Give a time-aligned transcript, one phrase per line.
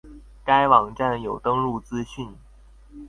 [0.43, 2.35] 該網站有登入資訊